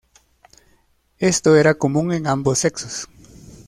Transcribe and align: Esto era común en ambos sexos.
Esto 1.19 1.55
era 1.55 1.75
común 1.75 2.11
en 2.11 2.25
ambos 2.25 2.57
sexos. 2.57 3.07